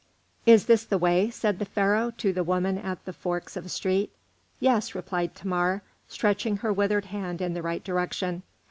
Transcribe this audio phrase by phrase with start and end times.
[0.47, 3.69] "Is this the way?" said the Pharaoh to the woman at the forks of a
[3.69, 4.11] street.
[4.59, 8.41] "Yes," replied Thamar, stretching her withered hand in the right direction.